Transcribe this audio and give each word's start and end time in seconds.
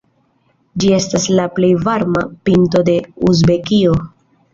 Ĝi 0.83 0.87
estas 0.99 1.27
la 1.39 1.43
plej 1.57 1.69
varma 1.87 2.23
pinto 2.49 2.81
de 2.87 2.95
Uzbekio. 3.29 3.93